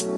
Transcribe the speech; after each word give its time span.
Einen 0.00 0.16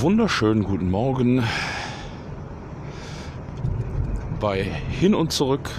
wunderschönen 0.00 0.64
guten 0.64 0.90
Morgen 0.90 1.44
bei 4.40 4.64
Hin 4.64 5.14
und 5.14 5.30
Zurück 5.30 5.70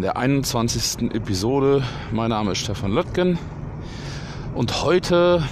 der 0.00 0.16
21. 0.16 1.12
Episode. 1.12 1.82
Mein 2.12 2.30
Name 2.30 2.52
ist 2.52 2.58
Stefan 2.58 2.92
Löttgen 2.92 3.36
und 4.54 4.84
heute 4.84 5.42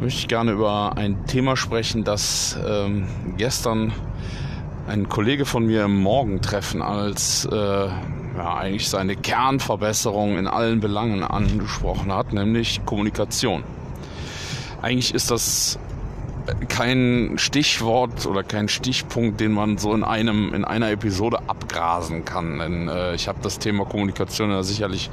möchte 0.00 0.20
ich 0.20 0.28
gerne 0.28 0.52
über 0.52 0.96
ein 0.96 1.26
Thema 1.26 1.58
sprechen, 1.58 2.04
das 2.04 2.58
ähm, 2.66 3.06
gestern 3.36 3.92
ein 4.86 5.08
Kollege 5.08 5.44
von 5.44 5.66
mir 5.66 5.84
im 5.84 6.00
Morgentreffen 6.02 6.82
als 6.82 7.44
äh, 7.50 7.56
ja, 7.56 8.56
eigentlich 8.56 8.88
seine 8.88 9.16
Kernverbesserung 9.16 10.38
in 10.38 10.46
allen 10.46 10.80
Belangen 10.80 11.22
angesprochen 11.22 12.12
hat, 12.12 12.32
nämlich 12.32 12.84
Kommunikation. 12.84 13.62
Eigentlich 14.80 15.14
ist 15.14 15.30
das 15.30 15.78
kein 16.68 17.34
Stichwort 17.36 18.26
oder 18.26 18.42
kein 18.42 18.68
Stichpunkt, 18.68 19.40
den 19.40 19.52
man 19.52 19.78
so 19.78 19.94
in 19.94 20.02
einem 20.02 20.52
in 20.54 20.64
einer 20.64 20.90
Episode 20.90 21.38
abgrasen 21.46 22.24
kann. 22.24 22.58
Denn 22.58 22.88
äh, 22.88 23.14
ich 23.14 23.28
habe 23.28 23.38
das 23.42 23.58
Thema 23.58 23.84
Kommunikation 23.84 24.50
ja 24.50 24.62
sicherlich 24.62 25.10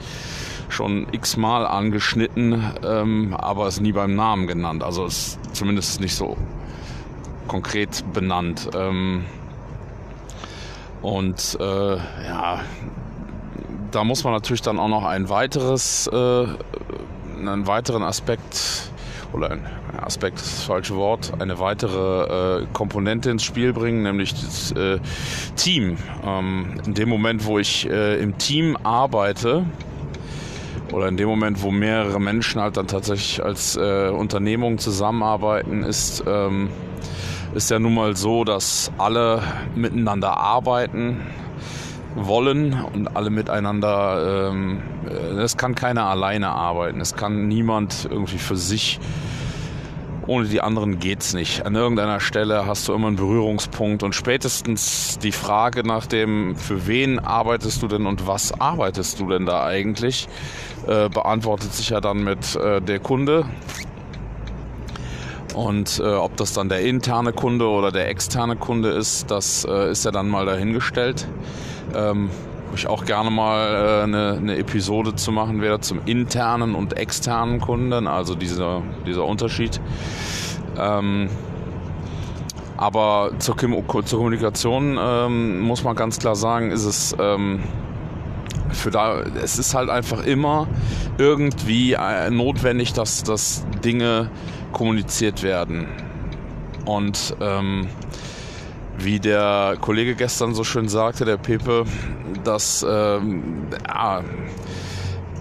schon 0.69 1.07
x-mal 1.11 1.67
angeschnitten, 1.67 2.63
ähm, 2.83 3.35
aber 3.35 3.67
es 3.67 3.79
nie 3.79 3.91
beim 3.91 4.15
Namen 4.15 4.47
genannt. 4.47 4.83
Also 4.83 5.05
es 5.05 5.37
zumindest 5.53 5.99
nicht 6.01 6.15
so 6.15 6.37
konkret 7.47 8.03
benannt. 8.13 8.69
Ähm, 8.75 9.25
und 11.01 11.57
äh, 11.59 11.95
ja, 11.95 12.61
da 13.91 14.03
muss 14.03 14.23
man 14.23 14.33
natürlich 14.33 14.61
dann 14.61 14.79
auch 14.79 14.87
noch 14.87 15.05
ein 15.05 15.29
weiteres, 15.29 16.07
äh, 16.07 16.45
einen 17.37 17.67
weiteren 17.67 18.03
Aspekt 18.03 18.91
oder 19.33 19.51
ein 19.51 19.65
Aspekt 20.01 20.39
das 20.39 20.63
falsche 20.63 20.95
Wort, 20.95 21.33
eine 21.39 21.59
weitere 21.59 22.61
äh, 22.61 22.67
Komponente 22.73 23.29
ins 23.29 23.43
Spiel 23.43 23.73
bringen, 23.73 24.03
nämlich 24.03 24.33
das 24.33 24.71
äh, 24.71 24.99
Team. 25.55 25.97
Ähm, 26.25 26.81
in 26.85 26.93
dem 26.93 27.09
Moment, 27.09 27.45
wo 27.45 27.59
ich 27.59 27.89
äh, 27.89 28.19
im 28.19 28.37
Team 28.37 28.77
arbeite, 28.83 29.65
oder 30.91 31.07
in 31.07 31.17
dem 31.17 31.27
Moment, 31.27 31.61
wo 31.61 31.71
mehrere 31.71 32.19
Menschen 32.19 32.61
halt 32.61 32.77
dann 32.77 32.87
tatsächlich 32.87 33.43
als 33.43 33.75
äh, 33.75 34.09
Unternehmung 34.09 34.79
zusammenarbeiten, 34.79 35.83
ist, 35.83 36.23
ähm, 36.25 36.69
ist 37.55 37.71
ja 37.71 37.79
nun 37.79 37.93
mal 37.93 38.15
so, 38.15 38.43
dass 38.43 38.91
alle 38.97 39.41
miteinander 39.75 40.37
arbeiten 40.37 41.21
wollen 42.15 42.73
und 42.73 43.15
alle 43.15 43.29
miteinander, 43.29 44.51
ähm, 44.51 44.81
es 45.37 45.57
kann 45.57 45.75
keiner 45.75 46.05
alleine 46.05 46.49
arbeiten, 46.49 47.01
es 47.01 47.15
kann 47.15 47.47
niemand 47.47 48.07
irgendwie 48.09 48.37
für 48.37 48.55
sich 48.55 48.99
ohne 50.29 50.47
die 50.47 50.61
anderen 50.61 50.99
geht's 50.99 51.33
nicht. 51.33 51.65
An 51.65 51.73
irgendeiner 51.73 52.19
Stelle 52.19 52.67
hast 52.67 52.87
du 52.87 52.93
immer 52.93 53.07
einen 53.07 53.15
Berührungspunkt 53.15 54.03
und 54.03 54.13
spätestens 54.13 55.17
die 55.17 55.31
Frage 55.31 55.85
nach 55.85 56.05
dem, 56.05 56.55
für 56.55 56.85
wen 56.85 57.17
arbeitest 57.17 57.81
du 57.81 57.87
denn 57.87 58.05
und 58.05 58.27
was 58.27 58.61
arbeitest 58.61 59.19
du 59.19 59.27
denn 59.27 59.47
da 59.47 59.65
eigentlich, 59.65 60.27
äh, 60.87 61.09
beantwortet 61.09 61.73
sich 61.73 61.89
ja 61.89 61.99
dann 61.99 62.23
mit 62.23 62.55
äh, 62.55 62.79
der 62.79 62.99
Kunde. 62.99 63.45
Und 65.53 65.99
äh, 65.99 66.13
ob 66.13 66.37
das 66.37 66.53
dann 66.53 66.69
der 66.69 66.81
interne 66.81 67.33
Kunde 67.33 67.67
oder 67.67 67.91
der 67.91 68.07
externe 68.09 68.55
Kunde 68.55 68.89
ist, 68.89 69.31
das 69.31 69.65
äh, 69.65 69.91
ist 69.91 70.05
ja 70.05 70.11
dann 70.11 70.29
mal 70.29 70.45
dahingestellt. 70.45 71.27
Ähm, 71.95 72.29
ich 72.75 72.87
auch 72.87 73.05
gerne 73.05 73.29
mal 73.29 73.67
äh, 73.67 74.03
eine, 74.03 74.37
eine, 74.37 74.57
Episode 74.57 75.15
zu 75.15 75.31
machen 75.31 75.61
wäre 75.61 75.79
zum 75.79 76.01
internen 76.05 76.75
und 76.75 76.97
externen 76.97 77.59
Kunden, 77.59 78.07
also 78.07 78.35
dieser, 78.35 78.83
dieser 79.05 79.25
Unterschied. 79.25 79.81
Ähm, 80.77 81.29
aber 82.77 83.31
zur, 83.39 83.57
zur 83.57 84.19
Kommunikation 84.19 84.97
ähm, 85.01 85.59
muss 85.59 85.83
man 85.83 85.95
ganz 85.95 86.19
klar 86.19 86.35
sagen, 86.35 86.71
ist 86.71 86.85
es 86.85 87.15
ähm, 87.19 87.63
für 88.71 88.91
da, 88.91 89.21
es 89.41 89.59
ist 89.59 89.73
halt 89.73 89.89
einfach 89.89 90.25
immer 90.25 90.67
irgendwie 91.17 91.93
äh, 91.93 92.29
notwendig, 92.29 92.93
dass, 92.93 93.23
dass 93.23 93.65
Dinge 93.83 94.29
kommuniziert 94.71 95.43
werden. 95.43 95.87
Und 96.85 97.35
ähm, 97.41 97.87
wie 98.97 99.19
der 99.19 99.77
Kollege 99.79 100.15
gestern 100.15 100.53
so 100.53 100.63
schön 100.63 100.89
sagte, 100.89 101.25
der 101.25 101.37
Pepe, 101.37 101.85
dass 102.43 102.85
ähm, 102.87 103.67
ja, 103.87 104.23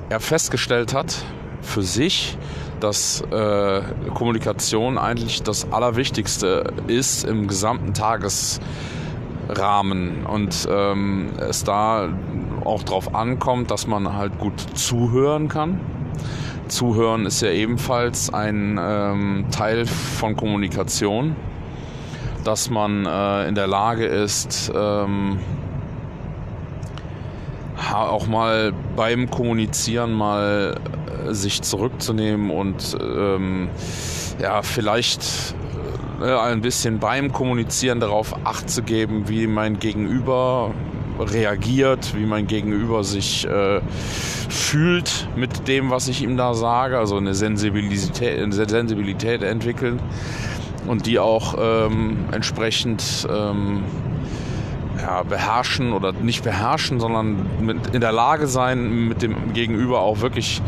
er 0.09 0.21
festgestellt 0.21 0.95
hat 0.95 1.17
für 1.61 1.83
sich, 1.83 2.39
dass 2.81 3.21
äh, 3.33 3.83
Kommunikation 4.15 4.97
eigentlich 4.99 5.43
das 5.43 5.71
Allerwichtigste 5.73 6.73
ist 6.87 7.25
im 7.25 7.49
gesamten 7.49 7.93
Tagesrahmen 7.95 10.27
und 10.27 10.69
ähm, 10.71 11.31
es 11.39 11.65
da 11.65 12.09
auch 12.65 12.83
darauf 12.83 13.15
ankommt, 13.15 13.71
dass 13.71 13.87
man 13.87 14.15
halt 14.15 14.39
gut 14.39 14.61
zuhören 14.75 15.49
kann. 15.49 15.81
Zuhören 16.69 17.27
ist 17.27 17.41
ja 17.41 17.51
ebenfalls 17.51 18.33
ein 18.33 18.79
ähm, 18.81 19.47
Teil 19.51 19.87
von 19.87 20.37
Kommunikation 20.37 21.35
dass 22.49 22.71
man 22.71 23.05
äh, 23.05 23.47
in 23.47 23.55
der 23.55 23.67
Lage 23.67 24.07
ist, 24.07 24.73
ähm, 24.75 25.39
auch 27.93 28.27
mal 28.27 28.73
beim 28.97 29.31
Kommunizieren 29.31 30.13
mal 30.13 30.77
äh, 31.27 31.35
sich 31.35 31.61
zurückzunehmen 31.61 32.51
und 32.51 32.97
ähm, 33.01 33.69
ja, 34.41 34.63
vielleicht 34.63 35.55
äh, 36.23 36.39
ein 36.39 36.63
bisschen 36.63 36.99
beim 36.99 37.33
Kommunizieren 37.33 38.01
darauf 38.01 38.35
Acht 38.45 38.71
zu 38.71 38.83
geben, 38.83 39.29
wie 39.29 39.47
mein 39.47 39.79
Gegenüber 39.79 40.73
reagiert, 41.19 42.15
wie 42.17 42.27
mein 42.27 42.47
Gegenüber 42.47 43.05
sich 43.05 43.47
äh, 43.47 43.81
fühlt 44.49 45.29
mit 45.37 45.69
dem, 45.69 45.91
was 45.91 46.09
ich 46.09 46.23
ihm 46.23 46.37
da 46.37 46.55
sage, 46.55 46.99
also 46.99 47.17
eine 47.17 47.35
Sensibilität, 47.35 48.41
eine 48.41 48.53
Sensibilität 48.53 49.43
entwickeln 49.43 50.01
und 50.87 51.07
die 51.07 51.19
auch 51.19 51.57
ähm, 51.61 52.19
entsprechend 52.33 53.27
ähm, 53.31 53.83
ja, 55.01 55.23
beherrschen 55.23 55.93
oder 55.93 56.13
nicht 56.13 56.43
beherrschen, 56.43 57.01
sondern 57.01 57.47
mit, 57.61 57.95
in 57.95 58.01
der 58.01 58.13
Lage 58.13 58.47
sein, 58.47 59.09
mit 59.09 59.23
dem 59.23 59.53
Gegenüber 59.53 60.01
auch 60.01 60.21
wirklich 60.21 60.61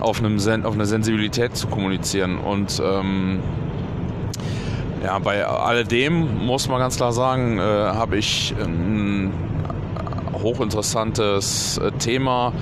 auf, 0.00 0.18
einem 0.20 0.38
Sen 0.38 0.64
auf 0.64 0.74
eine 0.74 0.86
Sensibilität 0.86 1.56
zu 1.56 1.66
kommunizieren. 1.66 2.38
Und 2.38 2.80
ähm, 2.84 3.40
ja, 5.04 5.18
bei 5.18 5.44
alledem 5.44 6.46
muss 6.46 6.68
man 6.68 6.78
ganz 6.78 6.96
klar 6.96 7.12
sagen, 7.12 7.58
äh, 7.58 7.62
habe 7.62 8.16
ich 8.16 8.54
ein 8.62 9.32
hochinteressantes 10.42 11.78
äh, 11.78 11.92
Thema 11.92 12.52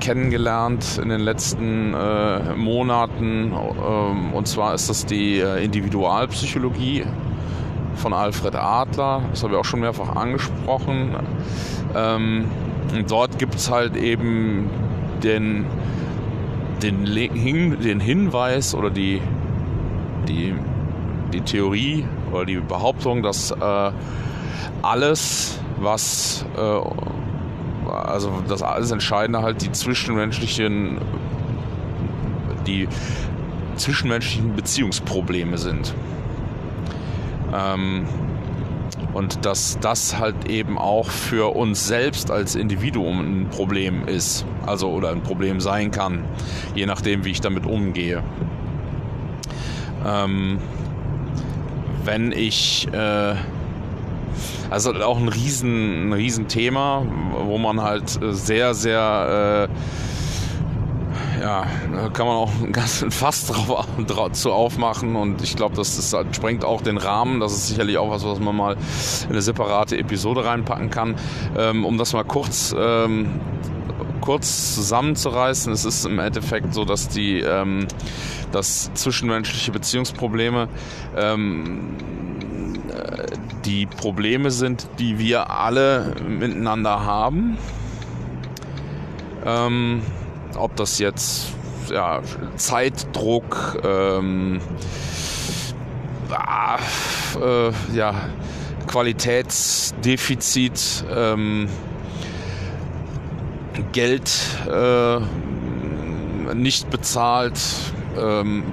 kennengelernt 0.00 1.00
in 1.02 1.08
den 1.08 1.20
letzten 1.20 1.94
äh, 1.94 2.54
Monaten. 2.54 3.52
Ähm, 3.52 4.32
und 4.32 4.46
zwar 4.46 4.74
ist 4.74 4.88
das 4.88 5.06
die 5.06 5.40
äh, 5.40 5.64
Individualpsychologie 5.64 7.04
von 7.96 8.12
Alfred 8.12 8.54
Adler. 8.54 9.22
Das 9.30 9.42
habe 9.42 9.54
ich 9.54 9.58
auch 9.58 9.64
schon 9.64 9.80
mehrfach 9.80 10.14
angesprochen. 10.14 11.16
Ähm, 11.94 12.44
und 12.94 13.10
dort 13.10 13.38
gibt 13.38 13.56
es 13.56 13.70
halt 13.70 13.96
eben 13.96 14.70
den, 15.22 15.66
den, 16.82 17.04
den 17.04 18.00
Hinweis 18.00 18.74
oder 18.74 18.90
die, 18.90 19.20
die, 20.28 20.54
die 21.32 21.40
Theorie 21.40 22.04
oder 22.32 22.44
die 22.44 22.56
Behauptung, 22.56 23.22
dass 23.22 23.50
äh, 23.50 23.90
alles, 24.82 25.58
was 25.80 26.44
äh, 26.56 27.15
also 28.04 28.42
das 28.48 28.62
alles 28.62 28.90
Entscheidende 28.90 29.42
halt 29.42 29.62
die 29.62 29.72
zwischenmenschlichen, 29.72 30.98
die 32.66 32.88
zwischenmenschlichen 33.76 34.54
Beziehungsprobleme 34.54 35.58
sind. 35.58 35.94
Ähm, 37.54 38.06
und 39.12 39.46
dass 39.46 39.78
das 39.80 40.18
halt 40.18 40.48
eben 40.48 40.76
auch 40.76 41.08
für 41.08 41.56
uns 41.56 41.86
selbst 41.86 42.30
als 42.30 42.54
Individuum 42.54 43.20
ein 43.20 43.48
Problem 43.48 44.06
ist, 44.06 44.44
also 44.66 44.90
oder 44.90 45.10
ein 45.10 45.22
Problem 45.22 45.60
sein 45.60 45.90
kann, 45.90 46.24
je 46.74 46.84
nachdem, 46.84 47.24
wie 47.24 47.30
ich 47.30 47.40
damit 47.40 47.64
umgehe. 47.64 48.22
Ähm, 50.04 50.58
wenn 52.04 52.30
ich 52.30 52.88
äh, 52.92 53.36
also 54.70 54.92
auch 54.92 55.18
ein 55.18 55.28
riesen, 55.28 56.08
ein 56.08 56.12
riesen 56.12 56.48
Thema, 56.48 57.04
wo 57.44 57.58
man 57.58 57.80
halt 57.80 58.18
sehr, 58.30 58.74
sehr 58.74 59.68
äh, 59.70 61.40
ja, 61.40 61.66
kann 62.12 62.26
man 62.26 62.36
auch 62.36 62.50
ein 62.62 62.72
ganz 62.72 63.04
Fass 63.10 63.46
drauf, 63.46 63.86
drauf 64.06 64.32
zu 64.32 64.52
aufmachen 64.52 65.16
und 65.16 65.42
ich 65.42 65.56
glaube, 65.56 65.76
das, 65.76 65.96
das 65.96 66.26
sprengt 66.34 66.64
auch 66.64 66.80
den 66.82 66.96
Rahmen. 66.96 67.40
Das 67.40 67.52
ist 67.52 67.68
sicherlich 67.68 67.98
auch 67.98 68.10
was, 68.10 68.24
was 68.24 68.40
man 68.40 68.56
mal 68.56 68.76
in 69.24 69.30
eine 69.30 69.42
separate 69.42 69.98
Episode 69.98 70.44
reinpacken 70.44 70.90
kann. 70.90 71.16
Ähm, 71.56 71.84
um 71.84 71.98
das 71.98 72.12
mal 72.12 72.24
kurz 72.24 72.74
ähm, 72.78 73.40
kurz 74.20 74.74
zusammenzureißen, 74.74 75.72
es 75.72 75.84
ist 75.84 76.04
im 76.04 76.18
Endeffekt 76.18 76.74
so, 76.74 76.84
dass 76.84 77.08
die 77.08 77.40
ähm, 77.40 77.86
dass 78.52 78.92
zwischenmenschliche 78.94 79.70
Beziehungsprobleme 79.70 80.68
ähm, 81.16 81.96
die 83.64 83.86
Probleme 83.86 84.50
sind, 84.50 84.86
die 84.98 85.18
wir 85.18 85.48
alle 85.50 86.14
miteinander 86.26 87.04
haben. 87.04 87.56
Ähm, 89.44 90.02
ob 90.56 90.74
das 90.76 90.98
jetzt 90.98 91.48
ja, 91.90 92.22
Zeitdruck, 92.56 93.80
ähm, 93.84 94.60
ah, 96.30 96.78
äh, 97.40 97.70
ja, 97.94 98.14
Qualitätsdefizit, 98.86 101.04
ähm, 101.14 101.68
Geld 103.92 104.30
äh, 104.68 105.20
nicht 106.54 106.90
bezahlt, 106.90 107.60
ähm, 108.18 108.64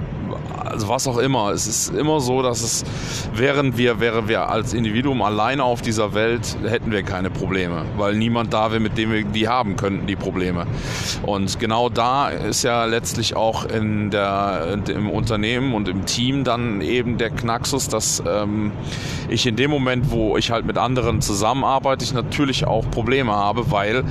also 0.74 0.88
was 0.88 1.06
auch 1.06 1.18
immer. 1.18 1.50
Es 1.50 1.66
ist 1.66 1.94
immer 1.94 2.20
so, 2.20 2.42
dass 2.42 2.62
es, 2.62 2.84
wären 3.32 3.78
wir, 3.78 4.00
wären 4.00 4.28
wir 4.28 4.48
als 4.48 4.74
Individuum 4.74 5.22
alleine 5.22 5.62
auf 5.62 5.82
dieser 5.82 6.14
Welt, 6.14 6.56
hätten 6.64 6.90
wir 6.90 7.02
keine 7.04 7.30
Probleme, 7.30 7.84
weil 7.96 8.16
niemand 8.16 8.52
da 8.52 8.70
wäre, 8.70 8.80
mit 8.80 8.98
dem 8.98 9.12
wir 9.12 9.24
die 9.24 9.48
haben 9.48 9.76
könnten, 9.76 10.06
die 10.06 10.16
Probleme. 10.16 10.66
Und 11.22 11.60
genau 11.60 11.88
da 11.88 12.28
ist 12.28 12.64
ja 12.64 12.84
letztlich 12.86 13.36
auch 13.36 13.64
in 13.64 14.10
der, 14.10 14.78
im 14.88 15.08
Unternehmen 15.08 15.74
und 15.74 15.88
im 15.88 16.06
Team 16.06 16.42
dann 16.42 16.80
eben 16.80 17.18
der 17.18 17.30
Knaxus, 17.30 17.88
dass 17.88 18.22
ähm, 18.26 18.72
ich 19.28 19.46
in 19.46 19.54
dem 19.54 19.70
Moment, 19.70 20.10
wo 20.10 20.36
ich 20.36 20.50
halt 20.50 20.66
mit 20.66 20.76
anderen 20.76 21.20
zusammenarbeite, 21.20 22.04
ich 22.04 22.12
natürlich 22.12 22.66
auch 22.66 22.90
Probleme 22.90 23.32
habe, 23.32 23.70
weil 23.70 24.04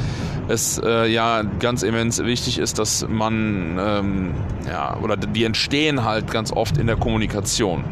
es 0.47 0.77
äh, 0.83 1.07
ja 1.07 1.43
ganz 1.59 1.83
immens 1.83 2.23
wichtig 2.23 2.59
ist, 2.59 2.79
dass 2.79 3.07
man 3.07 3.77
ähm, 3.79 4.33
ja 4.67 4.97
oder 5.01 5.15
die 5.17 5.43
entstehen 5.43 6.03
halt 6.03 6.31
ganz 6.31 6.51
oft 6.51 6.77
in 6.77 6.87
der 6.87 6.95
Kommunikation, 6.95 7.83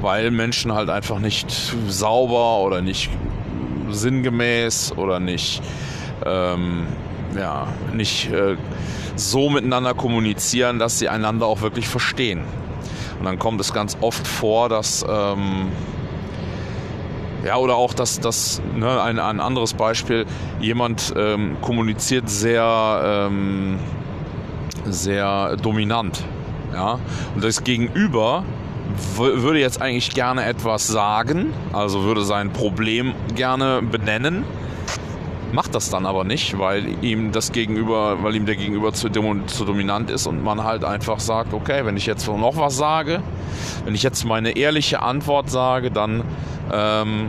weil 0.00 0.30
Menschen 0.30 0.72
halt 0.72 0.90
einfach 0.90 1.18
nicht 1.18 1.50
sauber 1.88 2.60
oder 2.60 2.80
nicht 2.80 3.10
sinngemäß 3.90 4.92
oder 4.96 5.20
nicht 5.20 5.62
ähm, 6.24 6.86
ja 7.36 7.68
nicht 7.92 8.32
äh, 8.32 8.56
so 9.16 9.50
miteinander 9.50 9.94
kommunizieren, 9.94 10.78
dass 10.78 10.98
sie 10.98 11.08
einander 11.08 11.46
auch 11.46 11.60
wirklich 11.60 11.88
verstehen. 11.88 12.40
Und 13.18 13.26
dann 13.26 13.38
kommt 13.38 13.60
es 13.60 13.72
ganz 13.72 13.96
oft 14.00 14.26
vor, 14.26 14.68
dass 14.68 15.04
ähm, 15.08 15.68
ja, 17.44 17.56
oder 17.56 17.76
auch 17.76 17.94
das, 17.94 18.20
das 18.20 18.62
ne, 18.74 19.00
ein, 19.02 19.18
ein 19.18 19.40
anderes 19.40 19.74
Beispiel, 19.74 20.26
jemand 20.60 21.12
ähm, 21.16 21.56
kommuniziert 21.60 22.28
sehr, 22.28 23.28
ähm, 23.30 23.78
sehr 24.86 25.56
dominant. 25.56 26.24
Ja? 26.72 26.98
Und 27.34 27.44
das 27.44 27.64
Gegenüber 27.64 28.44
würde 29.16 29.58
jetzt 29.58 29.80
eigentlich 29.80 30.10
gerne 30.10 30.44
etwas 30.44 30.86
sagen, 30.86 31.52
also 31.72 32.04
würde 32.04 32.22
sein 32.24 32.52
Problem 32.52 33.14
gerne 33.34 33.82
benennen, 33.82 34.44
macht 35.54 35.74
das 35.74 35.88
dann 35.88 36.04
aber 36.04 36.24
nicht, 36.24 36.58
weil 36.58 37.02
ihm 37.02 37.30
das 37.30 37.52
Gegenüber, 37.52 38.22
weil 38.22 38.34
ihm 38.34 38.44
der 38.44 38.56
Gegenüber 38.56 38.92
zu, 38.92 39.08
zu 39.08 39.64
dominant 39.64 40.10
ist 40.10 40.26
und 40.26 40.42
man 40.42 40.64
halt 40.64 40.84
einfach 40.84 41.20
sagt, 41.20 41.54
okay, 41.54 41.86
wenn 41.86 41.96
ich 41.96 42.06
jetzt 42.06 42.26
noch 42.26 42.56
was 42.56 42.76
sage, 42.76 43.22
wenn 43.84 43.94
ich 43.94 44.02
jetzt 44.02 44.24
meine 44.24 44.56
ehrliche 44.56 45.00
Antwort 45.00 45.48
sage, 45.50 45.92
dann 45.92 46.24
ähm, 46.72 47.28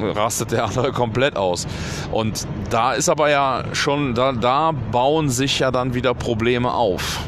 rastet 0.00 0.52
der 0.52 0.64
andere 0.68 0.92
komplett 0.92 1.36
aus. 1.36 1.66
Und 2.10 2.46
da 2.70 2.94
ist 2.94 3.10
aber 3.10 3.28
ja 3.28 3.64
schon, 3.72 4.14
da, 4.14 4.32
da 4.32 4.72
bauen 4.72 5.28
sich 5.28 5.58
ja 5.58 5.70
dann 5.70 5.92
wieder 5.92 6.14
Probleme 6.14 6.72
auf. 6.72 7.20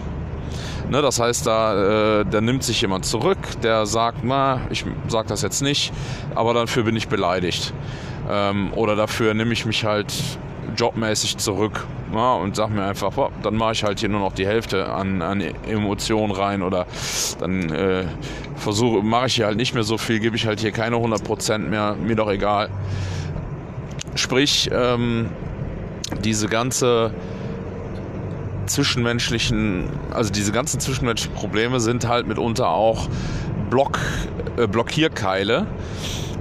Ne, 0.89 1.03
das 1.03 1.19
heißt, 1.19 1.47
da, 1.47 2.21
äh, 2.21 2.25
da 2.25 2.41
nimmt 2.41 2.63
sich 2.63 2.81
jemand 2.81 3.05
zurück, 3.05 3.39
der 3.63 3.87
sagt, 3.87 4.19
na, 4.23 4.61
ich 4.71 4.85
sag 5.09 5.27
das 5.27 5.43
jetzt 5.43 5.61
nicht, 5.61 5.93
aber 6.37 6.55
dafür 6.55 6.85
bin 6.85 6.95
ich 6.95 7.09
beleidigt. 7.09 7.75
Ähm, 8.29 8.73
oder 8.75 8.97
dafür 8.97 9.35
nehme 9.35 9.53
ich 9.53 9.67
mich 9.67 9.85
halt 9.85 10.13
jobmäßig 10.77 11.39
zurück 11.39 11.87
ja, 12.13 12.35
und 12.35 12.57
sag 12.57 12.71
mir 12.71 12.85
einfach, 12.85 13.13
boah, 13.13 13.31
dann 13.43 13.57
mache 13.57 13.73
ich 13.73 13.85
halt 13.85 14.01
hier 14.01 14.09
nur 14.09 14.21
noch 14.21 14.33
die 14.33 14.47
Hälfte 14.47 14.89
an, 14.89 15.23
an 15.23 15.41
Emotionen 15.41 16.33
rein 16.33 16.63
oder 16.63 16.87
dann 17.41 17.71
äh, 17.71 18.05
versuche, 18.57 19.03
mache 19.03 19.27
ich 19.27 19.35
hier 19.37 19.47
halt 19.47 19.57
nicht 19.57 19.75
mehr 19.75 19.83
so 19.83 19.99
viel, 19.99 20.21
gebe 20.21 20.37
ich 20.37 20.47
halt 20.47 20.61
hier 20.61 20.73
keine 20.73 20.97
100% 20.97 21.59
mehr, 21.59 21.95
mir 21.95 22.17
doch 22.17 22.31
egal. 22.31 22.69
Sprich, 24.15 24.71
ähm, 24.73 25.31
diese 26.25 26.49
ganze 26.49 27.13
zwischenmenschlichen, 28.67 29.89
also 30.13 30.33
diese 30.33 30.53
ganzen 30.53 30.81
zwischenmenschlichen 30.81 31.37
Probleme 31.37 31.81
sind 31.81 32.09
halt 32.09 32.27
mitunter 32.27 32.71
auch 32.71 33.09
Block, 33.71 33.99
äh, 34.57 34.67
Blockierkeile 34.67 35.67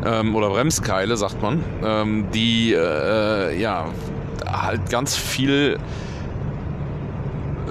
ähm, 0.03 0.35
oder 0.35 0.49
Bremskeile, 0.49 1.17
sagt 1.17 1.41
man, 1.41 1.63
ähm, 1.83 2.27
die 2.33 2.73
äh, 2.73 3.59
ja 3.59 3.87
halt 4.47 4.89
ganz 4.89 5.15
viel 5.15 5.77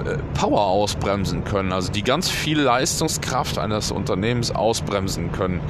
äh, 0.05 0.17
Power 0.33 0.61
ausbremsen 0.61 1.43
können, 1.43 1.71
also 1.71 1.91
die 1.91 2.03
ganz 2.03 2.29
viel 2.29 2.59
Leistungskraft 2.59 3.57
eines 3.57 3.91
Unternehmens 3.91 4.51
ausbremsen 4.51 5.31
können. 5.31 5.61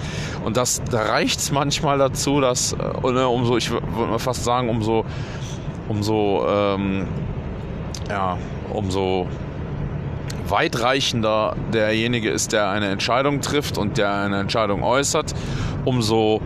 Und 0.43 0.57
das 0.57 0.81
da 0.89 1.03
reicht 1.03 1.39
es 1.39 1.51
manchmal 1.51 1.97
dazu, 1.97 2.41
dass 2.41 2.73
äh, 2.73 3.11
ne, 3.11 3.27
umso, 3.27 3.57
ich 3.57 3.71
würde 3.71 3.85
mal 3.87 4.19
fast 4.19 4.43
sagen, 4.43 4.69
umso, 4.69 5.05
umso, 5.87 6.45
ähm, 6.47 7.07
ja, 8.09 8.37
umso 8.73 9.27
weitreichender 10.49 11.55
derjenige 11.73 12.29
ist, 12.29 12.53
der 12.53 12.69
eine 12.69 12.89
Entscheidung 12.89 13.41
trifft 13.41 13.77
und 13.77 13.97
der 13.97 14.13
eine 14.13 14.39
Entscheidung 14.39 14.83
äußert, 14.83 15.33
umso 15.85 16.41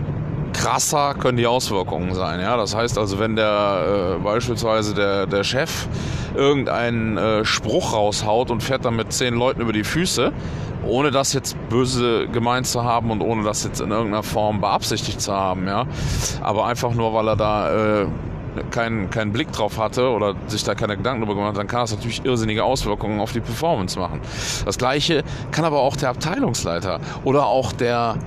krasser 0.54 1.14
können 1.14 1.38
die 1.38 1.48
Auswirkungen 1.48 2.14
sein. 2.14 2.40
Ja? 2.40 2.58
Das 2.58 2.76
heißt 2.76 2.98
also, 2.98 3.20
wenn 3.20 3.36
der 3.36 4.18
äh, 4.18 4.24
beispielsweise 4.24 4.94
der, 4.94 5.26
der 5.26 5.44
Chef 5.44 5.88
irgendeinen 6.36 7.18
äh, 7.18 7.46
Spruch 7.46 7.94
raushaut 7.94 8.52
und 8.52 8.62
fährt 8.62 8.86
dann 8.86 8.96
mit 8.96 9.14
zehn 9.14 9.36
Leuten 9.36 9.62
über 9.62 9.74
die 9.74 9.84
Füße, 9.84 10.32
ohne 10.86 11.12
das 11.12 11.34
jetzt 11.34 11.56
böse 11.70 12.28
gemeint 12.28 12.68
zu 12.68 12.84
haben 12.84 13.12
und 13.12 13.22
ohne 13.22 13.44
das 13.44 13.64
jetzt 13.64 13.82
in 13.82 13.92
irgendeiner 13.92 14.24
Form 14.24 14.62
beabsichtigt 14.62 15.22
zu 15.22 15.34
haben, 15.34 15.68
ja. 15.68 15.86
Aber 16.42 16.66
einfach 16.66 16.94
nur, 16.94 17.14
weil 17.14 17.28
er 17.28 17.36
da 17.36 18.02
äh, 18.02 18.08
keinen, 18.72 19.10
keinen 19.10 19.32
Blick 19.32 19.52
drauf 19.52 19.78
hatte 19.78 20.10
oder 20.10 20.36
sich 20.48 20.64
da 20.64 20.76
keine 20.76 20.98
Gedanken 20.98 21.22
darüber 21.22 21.36
gemacht 21.36 21.52
hat, 21.52 21.58
dann 21.58 21.68
kann 21.68 21.82
das 21.82 21.92
natürlich 21.92 22.24
irrsinnige 22.26 22.64
Auswirkungen 22.64 23.20
auf 23.20 23.32
die 23.32 23.42
Performance 23.42 23.98
machen. 24.00 24.22
Das 24.66 24.78
gleiche 24.78 25.24
kann 25.52 25.66
aber 25.66 25.80
auch 25.80 25.96
der 25.96 26.10
Abteilungsleiter 26.10 27.00
oder 27.24 27.46
auch 27.48 27.72
der, 27.72 28.18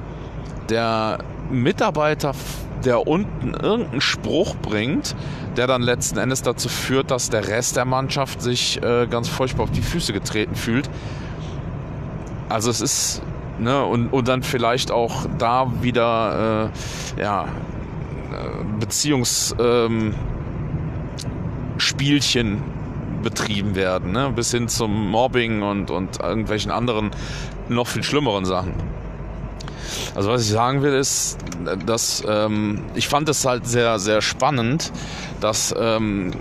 der 0.69 1.19
Mitarbeiter, 1.51 2.33
der 2.85 3.07
unten 3.07 3.55
irgendeinen 3.55 4.01
Spruch 4.01 4.57
bringt, 4.57 5.15
der 5.57 5.67
dann 5.67 5.83
letzten 5.83 6.19
Endes 6.19 6.43
dazu 6.43 6.69
führt, 6.69 7.11
dass 7.11 7.31
der 7.31 7.47
Rest 7.49 7.77
der 7.77 7.85
Mannschaft 7.85 8.43
sich 8.43 8.83
äh, 8.83 9.07
ganz 9.07 9.29
furchtbar 9.29 9.65
auf 9.65 9.71
die 9.71 9.83
Füße 9.83 10.13
getreten 10.13 10.55
fühlt. 10.55 10.91
Also 12.49 12.71
es 12.71 12.81
ist, 12.81 13.23
ne, 13.59 13.85
und, 13.85 14.09
und 14.09 14.29
dann 14.29 14.43
vielleicht 14.43 14.91
auch 14.91 15.27
da 15.39 15.71
wieder, 15.81 16.71
äh, 17.17 17.23
ja, 17.23 17.47
Beziehungsspielchen 18.83 20.17
ähm, 22.47 22.63
betrieben 23.23 23.77
werden, 23.77 24.11
ne? 24.11 24.33
bis 24.35 24.51
hin 24.51 24.67
zum 24.67 25.09
Mobbing 25.09 25.63
und, 25.63 25.93
und 25.93 26.19
irgendwelchen 26.19 26.73
anderen 26.73 27.13
noch 27.69 27.87
viel 27.87 28.03
schlimmeren 28.03 28.45
Sachen. 28.45 28.75
Also 30.17 30.31
was 30.31 30.43
ich 30.43 30.49
sagen 30.49 30.83
will 30.83 30.95
ist, 30.95 31.39
dass 31.87 32.25
ähm, 32.27 32.83
ich 32.97 33.07
fand 33.07 33.29
es 33.29 33.45
halt 33.45 33.69
sehr, 33.69 34.01
sehr 34.01 34.21
spannend, 34.21 34.91
dass 35.41 35.73
ähm, 35.79 36.33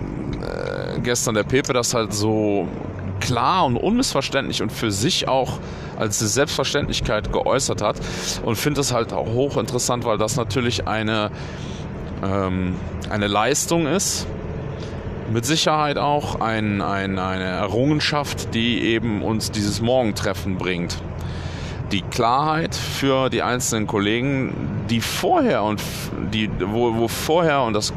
äh, 0.41 0.99
gestern 1.01 1.35
der 1.35 1.43
Pepe 1.43 1.73
das 1.73 1.93
halt 1.93 2.11
so 2.11 2.67
klar 3.19 3.65
und 3.65 3.77
unmissverständlich 3.77 4.63
und 4.63 4.71
für 4.71 4.91
sich 4.91 5.27
auch 5.27 5.59
als 5.99 6.17
Selbstverständlichkeit 6.17 7.31
geäußert 7.31 7.83
hat 7.83 7.97
und 8.43 8.55
finde 8.55 8.81
es 8.81 8.91
halt 8.91 9.13
auch 9.13 9.27
hochinteressant, 9.27 10.05
weil 10.05 10.17
das 10.17 10.37
natürlich 10.37 10.87
eine, 10.87 11.29
ähm, 12.23 12.75
eine 13.09 13.27
Leistung 13.27 13.87
ist, 13.87 14.27
mit 15.31 15.45
Sicherheit 15.45 15.97
auch 15.97 16.41
ein, 16.41 16.81
ein, 16.81 17.17
eine 17.17 17.45
Errungenschaft, 17.45 18.53
die 18.53 18.81
eben 18.83 19.21
uns 19.21 19.51
dieses 19.51 19.81
Morgentreffen 19.81 20.57
bringt. 20.57 21.01
Die 21.91 22.01
Klarheit 22.01 22.75
für 22.75 23.29
die 23.29 23.41
einzelnen 23.41 23.87
Kollegen, 23.87 24.53
die 24.89 25.01
vorher 25.01 25.63
und 25.63 25.81
die, 26.33 26.49
wo, 26.59 26.95
wo 26.95 27.07
vorher, 27.07 27.63
und 27.63 27.73
das 27.73 27.93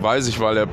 weiß 0.00 0.28
ich, 0.28 0.40
weil 0.40 0.54
der 0.54 0.68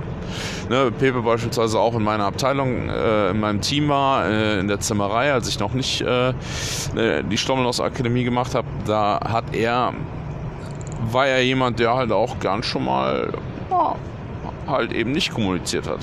ne, 0.69 0.91
Pepe 0.91 1.21
beispielsweise 1.21 1.79
auch 1.79 1.95
in 1.95 2.03
meiner 2.03 2.25
Abteilung, 2.25 2.89
äh, 2.89 3.29
in 3.29 3.39
meinem 3.39 3.61
Team 3.61 3.89
war, 3.89 4.27
äh, 4.27 4.59
in 4.59 4.67
der 4.67 4.79
Zimmerei, 4.79 5.31
als 5.31 5.47
ich 5.47 5.59
noch 5.59 5.73
nicht 5.73 6.01
äh, 6.01 6.29
äh 6.29 7.23
die 7.23 7.37
Stommelhaus 7.37 7.79
Akademie 7.79 8.23
gemacht 8.23 8.55
habe, 8.55 8.67
da 8.85 9.19
hat 9.23 9.55
er, 9.55 9.93
war 11.11 11.27
er 11.27 11.43
jemand, 11.43 11.79
der 11.79 11.95
halt 11.95 12.11
auch 12.11 12.39
gern 12.39 12.63
schon 12.63 12.85
mal 12.85 13.33
ja, 13.69 13.95
halt 14.67 14.91
eben 14.93 15.11
nicht 15.11 15.33
kommuniziert 15.33 15.87
hat 15.87 15.99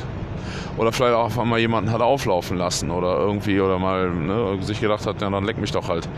oder 0.76 0.92
vielleicht 0.92 1.14
auch 1.14 1.26
einfach 1.26 1.44
mal 1.44 1.58
jemanden 1.58 1.90
hat 1.90 2.00
auflaufen 2.00 2.56
lassen 2.56 2.90
oder 2.90 3.18
irgendwie 3.18 3.60
oder 3.60 3.78
mal 3.78 4.10
ne, 4.10 4.58
sich 4.62 4.80
gedacht 4.80 5.06
hat, 5.06 5.20
ja, 5.20 5.30
dann 5.30 5.44
leck 5.44 5.58
mich 5.58 5.72
doch 5.72 5.88
halt. 5.88 6.08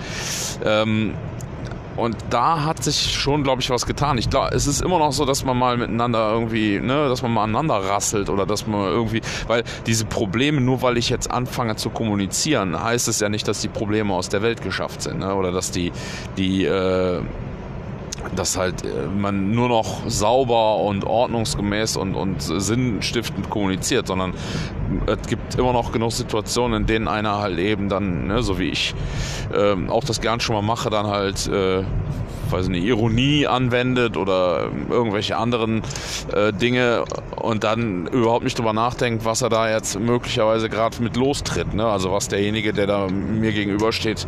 Ähm, 0.64 1.14
und 1.96 2.16
da 2.30 2.64
hat 2.64 2.82
sich 2.82 3.14
schon, 3.14 3.44
glaube 3.44 3.62
ich, 3.62 3.70
was 3.70 3.86
getan. 3.86 4.18
Ich 4.18 4.28
glaube, 4.28 4.52
es 4.52 4.66
ist 4.66 4.82
immer 4.82 4.98
noch 4.98 5.12
so, 5.12 5.24
dass 5.24 5.44
man 5.44 5.56
mal 5.56 5.76
miteinander 5.76 6.32
irgendwie, 6.32 6.80
ne, 6.80 7.08
dass 7.08 7.22
man 7.22 7.32
mal 7.32 7.44
aneinander 7.44 7.76
rasselt 7.76 8.30
oder 8.30 8.46
dass 8.46 8.66
man 8.66 8.86
irgendwie, 8.86 9.20
weil 9.46 9.62
diese 9.86 10.04
Probleme, 10.04 10.60
nur 10.60 10.82
weil 10.82 10.98
ich 10.98 11.08
jetzt 11.08 11.30
anfange 11.30 11.76
zu 11.76 11.90
kommunizieren, 11.90 12.82
heißt 12.82 13.06
es 13.06 13.20
ja 13.20 13.28
nicht, 13.28 13.46
dass 13.46 13.60
die 13.60 13.68
Probleme 13.68 14.12
aus 14.12 14.28
der 14.28 14.42
Welt 14.42 14.62
geschafft 14.62 15.02
sind, 15.02 15.20
ne, 15.20 15.34
oder 15.34 15.52
dass 15.52 15.70
die, 15.70 15.92
die, 16.36 16.64
äh, 16.64 17.20
dass 18.34 18.56
halt 18.56 18.84
äh, 18.84 19.06
man 19.06 19.52
nur 19.52 19.68
noch 19.68 20.08
sauber 20.08 20.76
und 20.78 21.04
ordnungsgemäß 21.04 21.96
und, 21.96 22.14
und 22.14 22.40
sinnstiftend 22.40 23.50
kommuniziert, 23.50 24.06
sondern 24.06 24.34
es 25.06 25.28
gibt 25.28 25.56
immer 25.56 25.72
noch 25.72 25.92
genug 25.92 26.12
Situationen, 26.12 26.82
in 26.82 26.86
denen 26.86 27.08
einer 27.08 27.38
halt 27.38 27.58
eben 27.58 27.88
dann, 27.88 28.26
ne, 28.26 28.42
so 28.42 28.58
wie 28.58 28.68
ich 28.68 28.94
äh, 29.52 29.74
auch 29.88 30.04
das 30.04 30.20
gern 30.20 30.40
schon 30.40 30.54
mal 30.54 30.62
mache, 30.62 30.90
dann 30.90 31.06
halt 31.06 31.46
äh, 31.48 31.84
weiß 32.50 32.68
nicht, 32.68 32.84
Ironie 32.84 33.46
anwendet 33.46 34.16
oder 34.16 34.68
irgendwelche 34.90 35.36
anderen 35.36 35.82
äh, 36.32 36.52
Dinge 36.52 37.04
und 37.36 37.64
dann 37.64 38.06
überhaupt 38.06 38.44
nicht 38.44 38.58
drüber 38.58 38.72
nachdenkt, 38.72 39.24
was 39.24 39.42
er 39.42 39.48
da 39.48 39.70
jetzt 39.70 39.98
möglicherweise 39.98 40.68
gerade 40.68 41.02
mit 41.02 41.16
lostritt. 41.16 41.74
Ne? 41.74 41.84
Also 41.86 42.12
was 42.12 42.28
derjenige, 42.28 42.72
der 42.72 42.86
da 42.86 43.08
mir 43.08 43.52
gegenübersteht, 43.52 44.26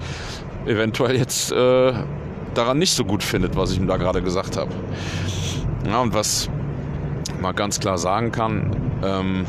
eventuell 0.66 1.16
jetzt 1.16 1.52
äh, 1.52 1.92
daran 2.56 2.78
nicht 2.78 2.92
so 2.92 3.04
gut 3.04 3.22
findet, 3.22 3.56
was 3.56 3.72
ich 3.72 3.78
ihm 3.78 3.86
da 3.86 3.96
gerade 3.96 4.22
gesagt 4.22 4.56
habe. 4.56 4.70
Ja, 5.86 6.00
und 6.00 6.14
was 6.14 6.48
man 7.40 7.54
ganz 7.54 7.80
klar 7.80 7.98
sagen 7.98 8.32
kann, 8.32 8.76
ähm, 9.04 9.46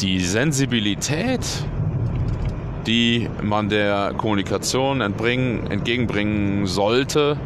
die 0.00 0.20
Sensibilität, 0.20 1.40
die 2.86 3.28
man 3.42 3.68
der 3.68 4.12
Kommunikation 4.16 5.00
entgegenbringen 5.00 6.66
sollte, 6.66 7.36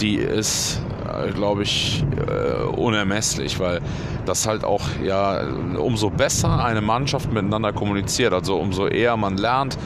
die 0.00 0.16
ist, 0.16 0.82
äh, 1.06 1.30
glaube 1.32 1.62
ich, 1.62 2.04
äh, 2.16 2.64
unermesslich, 2.64 3.60
weil 3.60 3.80
das 4.24 4.46
halt 4.46 4.64
auch 4.64 4.82
ja 5.04 5.42
umso 5.76 6.10
besser 6.10 6.64
eine 6.64 6.80
Mannschaft 6.80 7.32
miteinander 7.32 7.72
kommuniziert, 7.72 8.32
also 8.32 8.56
umso 8.56 8.86
eher 8.86 9.16
man 9.16 9.36
lernt, 9.36 9.76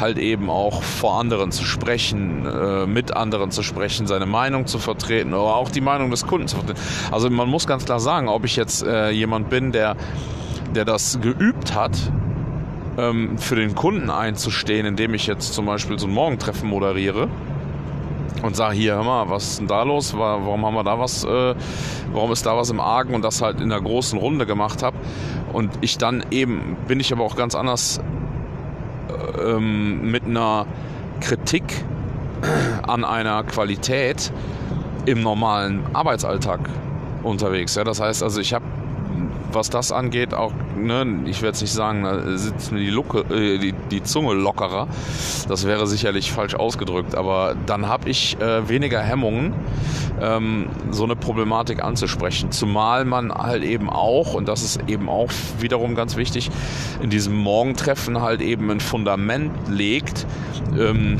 halt 0.00 0.18
eben 0.18 0.50
auch 0.50 0.82
vor 0.82 1.18
anderen 1.18 1.52
zu 1.52 1.64
sprechen, 1.64 2.46
äh, 2.46 2.86
mit 2.86 3.16
anderen 3.16 3.50
zu 3.50 3.62
sprechen, 3.62 4.06
seine 4.06 4.26
Meinung 4.26 4.66
zu 4.66 4.78
vertreten 4.78 5.34
oder 5.34 5.54
auch 5.54 5.70
die 5.70 5.80
Meinung 5.80 6.10
des 6.10 6.26
Kunden 6.26 6.48
zu 6.48 6.56
vertreten. 6.56 6.80
Also 7.10 7.30
man 7.30 7.48
muss 7.48 7.66
ganz 7.66 7.84
klar 7.84 8.00
sagen, 8.00 8.28
ob 8.28 8.44
ich 8.44 8.56
jetzt 8.56 8.82
äh, 8.82 9.10
jemand 9.10 9.50
bin, 9.50 9.72
der, 9.72 9.96
der 10.74 10.84
das 10.84 11.20
geübt 11.20 11.74
hat, 11.74 11.96
ähm, 12.98 13.38
für 13.38 13.56
den 13.56 13.74
Kunden 13.74 14.10
einzustehen, 14.10 14.86
indem 14.86 15.14
ich 15.14 15.26
jetzt 15.26 15.52
zum 15.54 15.66
Beispiel 15.66 15.98
so 15.98 16.06
ein 16.06 16.12
Morgentreffen 16.12 16.68
moderiere 16.68 17.28
und 18.42 18.56
sage, 18.56 18.74
hier, 18.74 18.94
hör 18.94 19.04
mal, 19.04 19.28
was 19.28 19.50
ist 19.50 19.60
denn 19.60 19.66
da 19.66 19.82
los? 19.82 20.16
Warum 20.16 20.64
haben 20.64 20.74
wir 20.74 20.84
da 20.84 20.98
was, 20.98 21.24
äh, 21.24 21.54
warum 22.12 22.32
ist 22.32 22.46
da 22.46 22.56
was 22.56 22.70
im 22.70 22.80
Argen 22.80 23.14
und 23.14 23.22
das 23.22 23.42
halt 23.42 23.60
in 23.60 23.68
der 23.68 23.80
großen 23.80 24.18
Runde 24.18 24.46
gemacht 24.46 24.82
habe. 24.82 24.96
Und 25.52 25.70
ich 25.80 25.98
dann 25.98 26.24
eben, 26.30 26.76
bin 26.86 27.00
ich 27.00 27.12
aber 27.12 27.24
auch 27.24 27.36
ganz 27.36 27.54
anders 27.54 28.00
ähm, 29.44 30.10
mit 30.10 30.24
einer 30.24 30.66
Kritik 31.20 31.64
an 32.86 33.04
einer 33.04 33.42
Qualität 33.44 34.32
im 35.06 35.22
normalen 35.22 35.84
Arbeitsalltag 35.92 36.60
unterwegs. 37.22 37.74
Ja, 37.74 37.84
das 37.84 38.00
heißt 38.00 38.22
also, 38.22 38.40
ich 38.40 38.54
habe 38.54 38.64
was 39.54 39.70
das 39.70 39.92
angeht, 39.92 40.34
auch, 40.34 40.52
ne, 40.76 41.20
ich 41.26 41.42
werde 41.42 41.54
es 41.54 41.60
nicht 41.60 41.72
sagen, 41.72 42.04
da 42.04 42.36
sitzt 42.36 42.72
mir 42.72 42.80
die, 42.80 42.90
Lucke, 42.90 43.20
äh, 43.34 43.58
die, 43.58 43.74
die, 43.90 44.02
Zunge 44.02 44.34
lockerer. 44.34 44.88
Das 45.48 45.66
wäre 45.66 45.86
sicherlich 45.86 46.32
falsch 46.32 46.54
ausgedrückt, 46.54 47.14
aber 47.14 47.54
dann 47.66 47.88
habe 47.88 48.08
ich 48.08 48.40
äh, 48.40 48.68
weniger 48.68 49.00
Hemmungen, 49.00 49.54
ähm, 50.20 50.68
so 50.90 51.04
eine 51.04 51.16
Problematik 51.16 51.82
anzusprechen. 51.82 52.50
Zumal 52.52 53.04
man 53.04 53.32
halt 53.32 53.64
eben 53.64 53.90
auch, 53.90 54.34
und 54.34 54.48
das 54.48 54.62
ist 54.62 54.80
eben 54.88 55.08
auch 55.08 55.30
wiederum 55.58 55.94
ganz 55.94 56.16
wichtig, 56.16 56.50
in 57.02 57.10
diesem 57.10 57.36
Morgentreffen 57.36 58.20
halt 58.20 58.40
eben 58.40 58.70
ein 58.70 58.80
Fundament 58.80 59.52
legt 59.68 60.26
ähm, 60.78 61.18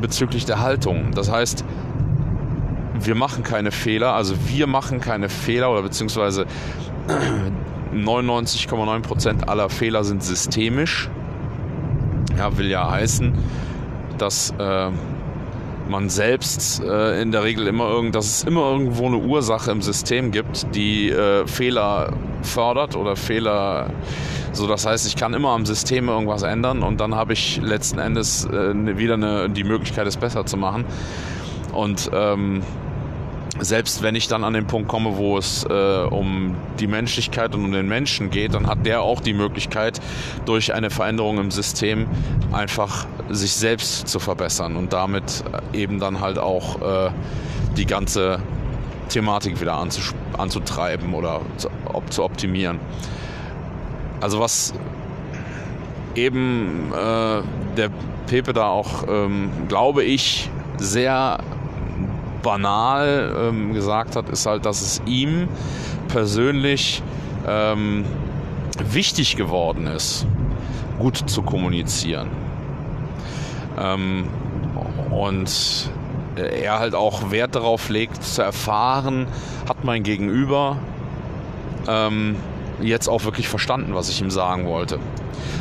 bezüglich 0.00 0.44
der 0.44 0.60
Haltung. 0.60 1.12
Das 1.14 1.30
heißt, 1.30 1.64
wir 3.00 3.14
machen 3.14 3.42
keine 3.42 3.70
Fehler, 3.70 4.14
also 4.14 4.34
wir 4.46 4.66
machen 4.66 5.00
keine 5.00 5.28
Fehler 5.28 5.70
oder 5.70 5.82
beziehungsweise 5.82 6.46
99,9% 7.94 9.44
aller 9.44 9.68
Fehler 9.68 10.04
sind 10.04 10.22
systemisch. 10.22 11.08
Ja, 12.36 12.56
will 12.58 12.68
ja 12.68 12.90
heißen, 12.90 13.32
dass 14.18 14.52
äh, 14.58 14.90
man 15.88 16.08
selbst 16.08 16.82
äh, 16.82 17.20
in 17.20 17.30
der 17.32 17.44
Regel 17.44 17.66
immer 17.66 17.88
irgend, 17.88 18.14
dass 18.14 18.26
es 18.26 18.44
immer 18.44 18.70
irgendwo 18.70 19.06
eine 19.06 19.18
Ursache 19.18 19.70
im 19.70 19.82
System 19.82 20.30
gibt, 20.30 20.74
die 20.74 21.10
äh, 21.10 21.46
Fehler 21.46 22.12
fördert 22.42 22.96
oder 22.96 23.16
Fehler. 23.16 23.90
So, 24.52 24.66
das 24.66 24.86
heißt, 24.86 25.06
ich 25.06 25.16
kann 25.16 25.34
immer 25.34 25.50
am 25.50 25.66
System 25.66 26.08
irgendwas 26.08 26.42
ändern 26.42 26.82
und 26.82 27.00
dann 27.00 27.14
habe 27.14 27.32
ich 27.32 27.60
letzten 27.62 27.98
Endes 27.98 28.44
äh, 28.46 28.96
wieder 28.96 29.14
eine, 29.14 29.50
die 29.50 29.64
Möglichkeit, 29.64 30.06
es 30.06 30.16
besser 30.16 30.46
zu 30.46 30.56
machen. 30.56 30.84
Und 31.74 32.10
ähm, 32.12 32.62
selbst 33.60 34.02
wenn 34.02 34.14
ich 34.14 34.26
dann 34.28 34.42
an 34.44 34.52
den 34.52 34.66
Punkt 34.66 34.88
komme, 34.88 35.16
wo 35.16 35.38
es 35.38 35.64
äh, 35.64 36.04
um 36.10 36.56
die 36.80 36.86
Menschlichkeit 36.86 37.54
und 37.54 37.64
um 37.64 37.72
den 37.72 37.88
Menschen 37.88 38.30
geht, 38.30 38.54
dann 38.54 38.66
hat 38.66 38.84
der 38.84 39.02
auch 39.02 39.20
die 39.20 39.34
Möglichkeit, 39.34 40.00
durch 40.44 40.74
eine 40.74 40.90
Veränderung 40.90 41.38
im 41.38 41.50
System 41.50 42.06
einfach 42.52 43.06
sich 43.30 43.52
selbst 43.52 44.08
zu 44.08 44.18
verbessern 44.18 44.76
und 44.76 44.92
damit 44.92 45.44
eben 45.72 46.00
dann 46.00 46.20
halt 46.20 46.38
auch 46.38 46.80
äh, 46.82 47.10
die 47.76 47.86
ganze 47.86 48.40
Thematik 49.08 49.60
wieder 49.60 49.78
anzutreiben 50.36 51.14
oder 51.14 51.40
zu, 51.56 51.68
op 51.92 52.12
zu 52.12 52.24
optimieren. 52.24 52.80
Also 54.20 54.40
was 54.40 54.74
eben 56.14 56.92
äh, 56.92 57.42
der 57.76 57.90
Pepe 58.26 58.52
da 58.52 58.68
auch, 58.68 59.04
ähm, 59.08 59.50
glaube 59.68 60.02
ich, 60.02 60.50
sehr 60.78 61.38
banal 62.44 63.34
ähm, 63.36 63.74
gesagt 63.74 64.14
hat, 64.14 64.28
ist 64.28 64.46
halt, 64.46 64.64
dass 64.64 64.80
es 64.80 65.02
ihm 65.06 65.48
persönlich 66.06 67.02
ähm, 67.48 68.04
wichtig 68.88 69.34
geworden 69.34 69.88
ist, 69.88 70.26
gut 71.00 71.16
zu 71.16 71.42
kommunizieren. 71.42 72.28
Ähm, 73.76 74.28
und 75.10 75.90
er 76.36 76.78
halt 76.78 76.94
auch 76.94 77.32
Wert 77.32 77.56
darauf 77.56 77.88
legt, 77.88 78.22
zu 78.22 78.42
erfahren, 78.42 79.26
hat 79.68 79.84
mein 79.84 80.02
Gegenüber 80.02 80.76
ähm, 81.88 82.36
jetzt 82.80 83.08
auch 83.08 83.24
wirklich 83.24 83.48
verstanden, 83.48 83.94
was 83.94 84.08
ich 84.08 84.20
ihm 84.20 84.30
sagen 84.30 84.66
wollte. 84.66 84.98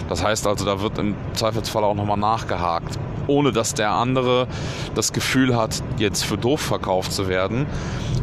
Das 0.10 0.24
heißt 0.24 0.46
also, 0.48 0.66
da 0.66 0.82
wird 0.82 0.98
im 0.98 1.16
Zweifelsfall 1.34 1.84
auch 1.84 1.96
nochmal 1.96 2.18
nachgehakt 2.18 3.00
ohne 3.28 3.52
dass 3.52 3.74
der 3.74 3.92
andere 3.92 4.48
das 4.96 5.14
Gefühl 5.14 5.56
hat, 5.56 5.84
jetzt 5.98 6.24
für 6.26 6.38
doof 6.38 6.62
verkauft 6.62 7.12
zu 7.12 7.28
werden, 7.28 7.66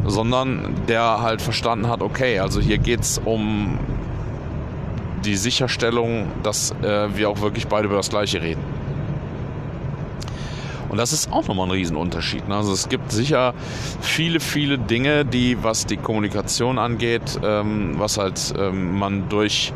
sondern 0.05 0.75
der 0.87 1.21
halt 1.21 1.41
verstanden 1.41 1.87
hat, 1.87 2.01
okay, 2.01 2.39
also 2.39 2.59
hier 2.59 2.77
geht 2.77 3.01
es 3.01 3.21
um 3.23 3.77
die 5.23 5.35
Sicherstellung, 5.35 6.27
dass 6.43 6.71
äh, 6.81 7.15
wir 7.15 7.29
auch 7.29 7.41
wirklich 7.41 7.67
beide 7.67 7.85
über 7.87 7.97
das 7.97 8.09
Gleiche 8.09 8.41
reden. 8.41 8.63
Und 10.89 10.97
das 10.97 11.13
ist 11.13 11.31
auch 11.31 11.47
nochmal 11.47 11.67
ein 11.67 11.71
Riesenunterschied. 11.71 12.49
Ne? 12.49 12.55
Also 12.55 12.73
es 12.73 12.89
gibt 12.89 13.13
sicher 13.13 13.53
viele, 14.01 14.41
viele 14.41 14.77
Dinge, 14.77 15.23
die, 15.23 15.63
was 15.63 15.85
die 15.85 15.95
Kommunikation 15.95 16.77
angeht, 16.77 17.39
ähm, 17.41 17.93
was 17.97 18.17
halt 18.17 18.53
ähm, 18.57 18.99
man 18.99 19.29
durch 19.29 19.71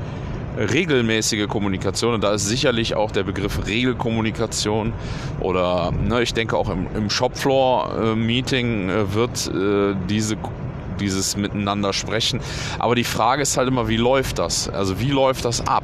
regelmäßige 0.57 1.47
Kommunikation 1.47 2.13
und 2.13 2.23
da 2.23 2.33
ist 2.33 2.47
sicherlich 2.47 2.95
auch 2.95 3.11
der 3.11 3.23
Begriff 3.23 3.65
Regelkommunikation 3.65 4.93
oder 5.39 5.91
ne, 5.91 6.21
ich 6.21 6.33
denke 6.33 6.57
auch 6.57 6.69
im, 6.69 6.87
im 6.95 7.09
Shopfloor-Meeting 7.09 8.89
äh, 8.89 9.13
wird 9.13 9.47
äh, 9.47 9.95
diese 10.09 10.37
dieses 10.99 11.35
Miteinander 11.35 11.91
sprechen. 11.91 12.39
Aber 12.79 12.95
die 12.95 13.03
Frage 13.03 13.41
ist 13.41 13.57
halt 13.57 13.67
immer, 13.67 13.89
wie 13.89 13.97
läuft 13.97 14.39
das? 14.39 14.69
Also 14.69 14.97
wie 15.01 15.11
läuft 15.11 15.43
das 15.43 15.67
ab? 15.67 15.83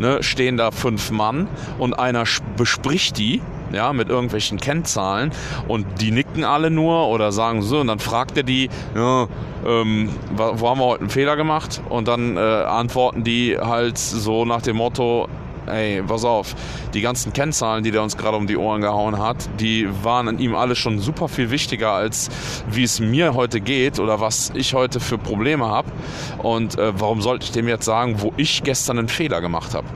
Ne, 0.00 0.20
stehen 0.22 0.56
da 0.56 0.72
fünf 0.72 1.12
Mann 1.12 1.46
und 1.78 1.96
einer 1.96 2.24
bespricht 2.56 3.18
die 3.18 3.40
ja, 3.72 3.92
mit 3.92 4.08
irgendwelchen 4.08 4.58
Kennzahlen 4.58 5.32
und 5.68 5.86
die 6.00 6.10
nicken 6.10 6.44
alle 6.44 6.70
nur 6.70 7.08
oder 7.08 7.32
sagen 7.32 7.62
so 7.62 7.80
und 7.80 7.86
dann 7.88 7.98
fragt 7.98 8.36
er 8.36 8.42
die, 8.42 8.68
ja, 8.94 9.28
ähm, 9.66 10.10
wo 10.34 10.68
haben 10.68 10.80
wir 10.80 10.86
heute 10.86 11.00
einen 11.00 11.10
Fehler 11.10 11.36
gemacht? 11.36 11.82
Und 11.88 12.08
dann 12.08 12.36
äh, 12.36 12.40
antworten 12.40 13.24
die 13.24 13.56
halt 13.58 13.98
so 13.98 14.44
nach 14.44 14.62
dem 14.62 14.76
Motto, 14.76 15.28
ey, 15.66 16.02
pass 16.02 16.24
auf, 16.24 16.54
die 16.94 17.00
ganzen 17.00 17.32
Kennzahlen, 17.32 17.84
die 17.84 17.90
der 17.90 18.02
uns 18.02 18.16
gerade 18.16 18.36
um 18.36 18.46
die 18.46 18.56
Ohren 18.56 18.80
gehauen 18.80 19.18
hat, 19.18 19.48
die 19.60 19.88
waren 20.02 20.28
an 20.28 20.38
ihm 20.38 20.54
alle 20.54 20.74
schon 20.74 20.98
super 20.98 21.28
viel 21.28 21.50
wichtiger, 21.50 21.92
als 21.92 22.28
wie 22.70 22.82
es 22.82 23.00
mir 23.00 23.34
heute 23.34 23.60
geht 23.60 23.98
oder 23.98 24.20
was 24.20 24.52
ich 24.54 24.74
heute 24.74 25.00
für 25.00 25.18
Probleme 25.18 25.66
habe. 25.66 25.90
Und 26.38 26.78
äh, 26.78 26.92
warum 26.98 27.20
sollte 27.22 27.44
ich 27.44 27.52
dem 27.52 27.68
jetzt 27.68 27.84
sagen, 27.84 28.16
wo 28.18 28.32
ich 28.36 28.62
gestern 28.62 28.98
einen 28.98 29.08
Fehler 29.08 29.40
gemacht 29.40 29.74
habe? 29.74 29.86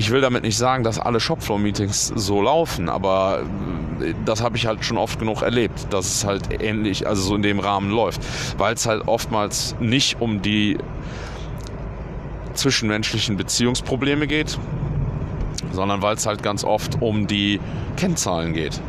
Ich 0.00 0.10
will 0.10 0.22
damit 0.22 0.44
nicht 0.44 0.56
sagen, 0.56 0.82
dass 0.82 0.98
alle 0.98 1.20
Shopfloor-Meetings 1.20 2.14
so 2.16 2.40
laufen, 2.40 2.88
aber 2.88 3.42
äh, 4.00 4.14
das 4.24 4.40
habe 4.40 4.56
ich 4.56 4.64
halt 4.64 4.82
schon 4.82 4.96
oft 4.96 5.18
genug 5.18 5.42
erlebt, 5.42 5.88
dass 5.90 6.06
es 6.06 6.24
halt 6.24 6.62
ähnlich, 6.62 7.06
also 7.06 7.20
so 7.20 7.34
in 7.34 7.42
dem 7.42 7.58
Rahmen 7.58 7.90
läuft, 7.90 8.22
weil 8.56 8.72
es 8.72 8.86
halt 8.86 9.06
oftmals 9.06 9.76
nicht 9.78 10.18
um 10.18 10.40
die 10.40 10.78
zwischenmenschlichen 12.54 13.36
Beziehungsprobleme 13.36 14.26
geht, 14.26 14.58
sondern 15.70 16.00
weil 16.00 16.16
es 16.16 16.24
halt 16.24 16.42
ganz 16.42 16.64
oft 16.64 17.02
um 17.02 17.26
die 17.26 17.60
Kennzahlen 17.98 18.54
geht. 18.54 18.80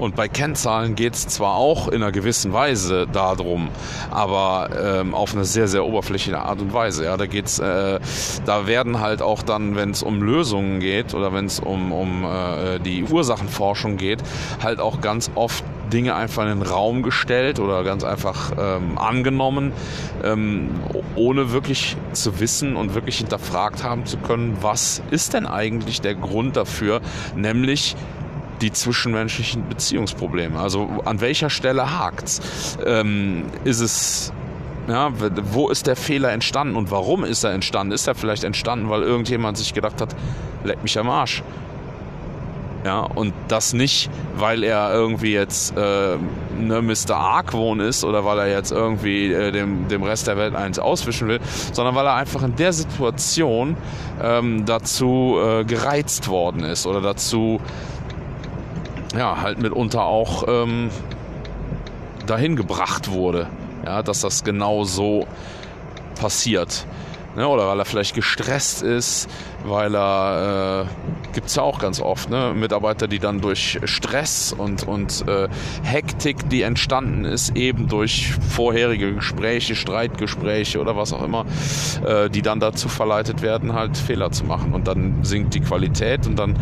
Und 0.00 0.16
bei 0.16 0.28
Kennzahlen 0.28 0.94
geht 0.94 1.14
es 1.14 1.28
zwar 1.28 1.56
auch 1.56 1.86
in 1.86 2.02
einer 2.02 2.10
gewissen 2.10 2.54
Weise 2.54 3.06
darum, 3.06 3.68
aber 4.10 4.70
ähm, 4.82 5.14
auf 5.14 5.34
eine 5.34 5.44
sehr, 5.44 5.68
sehr 5.68 5.84
oberflächliche 5.84 6.38
Art 6.38 6.62
und 6.62 6.72
Weise. 6.72 7.04
Ja, 7.04 7.18
da 7.18 7.26
geht's, 7.26 7.58
äh, 7.58 8.00
da 8.46 8.66
werden 8.66 9.00
halt 9.00 9.20
auch 9.20 9.42
dann, 9.42 9.76
wenn 9.76 9.90
es 9.90 10.02
um 10.02 10.22
Lösungen 10.22 10.80
geht 10.80 11.12
oder 11.12 11.34
wenn 11.34 11.44
es 11.44 11.60
um, 11.60 11.92
um 11.92 12.24
äh, 12.24 12.78
die 12.78 13.04
Ursachenforschung 13.04 13.98
geht, 13.98 14.20
halt 14.62 14.80
auch 14.80 15.02
ganz 15.02 15.30
oft 15.34 15.64
Dinge 15.92 16.14
einfach 16.14 16.44
in 16.44 16.60
den 16.60 16.62
Raum 16.62 17.02
gestellt 17.02 17.58
oder 17.58 17.84
ganz 17.84 18.02
einfach 18.02 18.52
ähm, 18.58 18.96
angenommen, 18.96 19.72
ähm, 20.24 20.70
ohne 21.14 21.52
wirklich 21.52 21.96
zu 22.12 22.40
wissen 22.40 22.76
und 22.76 22.94
wirklich 22.94 23.18
hinterfragt 23.18 23.84
haben 23.84 24.06
zu 24.06 24.16
können, 24.16 24.56
was 24.62 25.02
ist 25.10 25.34
denn 25.34 25.46
eigentlich 25.46 26.00
der 26.00 26.14
Grund 26.14 26.56
dafür, 26.56 27.02
nämlich 27.36 27.96
die 28.60 28.72
zwischenmenschlichen 28.72 29.68
Beziehungsprobleme. 29.68 30.58
Also 30.58 30.88
an 31.04 31.20
welcher 31.20 31.50
Stelle 31.50 31.98
hakt's? 31.98 32.40
Ähm, 32.84 33.44
ist 33.64 33.80
es 33.80 34.32
ja, 34.88 35.12
wo 35.52 35.68
ist 35.68 35.86
der 35.86 35.94
Fehler 35.94 36.32
entstanden 36.32 36.74
und 36.74 36.90
warum 36.90 37.24
ist 37.24 37.44
er 37.44 37.52
entstanden? 37.52 37.92
Ist 37.92 38.08
er 38.08 38.14
vielleicht 38.14 38.44
entstanden, 38.44 38.88
weil 38.88 39.02
irgendjemand 39.02 39.56
sich 39.56 39.72
gedacht 39.72 40.00
hat, 40.00 40.16
leck 40.64 40.82
mich 40.82 40.98
am 40.98 41.08
Arsch. 41.08 41.42
Ja, 42.84 43.00
und 43.00 43.34
das 43.48 43.74
nicht, 43.74 44.10
weil 44.36 44.64
er 44.64 44.90
irgendwie 44.92 45.34
jetzt 45.34 45.76
äh, 45.76 46.16
ne 46.58 46.80
Mr. 46.80 47.14
Argwohn 47.14 47.78
ist 47.78 48.04
oder 48.04 48.24
weil 48.24 48.38
er 48.38 48.48
jetzt 48.48 48.72
irgendwie 48.72 49.30
äh, 49.30 49.52
dem, 49.52 49.86
dem 49.88 50.02
Rest 50.02 50.26
der 50.28 50.38
Welt 50.38 50.54
eins 50.54 50.78
auswischen 50.78 51.28
will, 51.28 51.40
sondern 51.72 51.94
weil 51.94 52.06
er 52.06 52.14
einfach 52.14 52.42
in 52.42 52.56
der 52.56 52.72
Situation 52.72 53.76
ähm, 54.22 54.64
dazu 54.64 55.36
äh, 55.44 55.64
gereizt 55.64 56.28
worden 56.28 56.64
ist 56.64 56.86
oder 56.86 57.02
dazu 57.02 57.60
ja, 59.16 59.40
halt 59.40 59.58
mitunter 59.58 60.04
auch 60.04 60.44
ähm, 60.48 60.90
dahin 62.26 62.56
gebracht 62.56 63.10
wurde, 63.10 63.48
ja, 63.84 64.02
dass 64.02 64.20
das 64.20 64.44
genau 64.44 64.84
so 64.84 65.26
passiert. 66.18 66.86
Ne, 67.36 67.46
oder 67.46 67.68
weil 67.68 67.78
er 67.78 67.84
vielleicht 67.84 68.14
gestresst 68.14 68.82
ist, 68.82 69.28
weil 69.64 69.94
er, 69.94 70.86
äh, 70.86 71.32
gibt 71.32 71.48
es 71.48 71.56
ja 71.56 71.62
auch 71.62 71.78
ganz 71.78 72.00
oft, 72.00 72.30
ne, 72.30 72.52
Mitarbeiter, 72.54 73.08
die 73.08 73.18
dann 73.18 73.40
durch 73.40 73.78
Stress 73.84 74.54
und, 74.56 74.86
und 74.86 75.26
äh, 75.28 75.48
Hektik, 75.82 76.48
die 76.48 76.62
entstanden 76.62 77.24
ist, 77.24 77.56
eben 77.56 77.88
durch 77.88 78.34
vorherige 78.48 79.14
Gespräche, 79.14 79.74
Streitgespräche 79.74 80.80
oder 80.80 80.96
was 80.96 81.12
auch 81.12 81.22
immer, 81.22 81.44
äh, 82.06 82.30
die 82.30 82.42
dann 82.42 82.60
dazu 82.60 82.88
verleitet 82.88 83.42
werden, 83.42 83.74
halt 83.74 83.96
Fehler 83.96 84.30
zu 84.30 84.44
machen. 84.44 84.72
Und 84.72 84.88
dann 84.88 85.24
sinkt 85.24 85.54
die 85.54 85.60
Qualität 85.60 86.26
und 86.26 86.38
dann 86.38 86.56